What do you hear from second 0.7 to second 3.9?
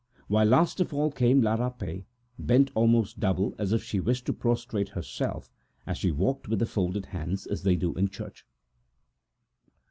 of all came La Rapet, bent almost double, as if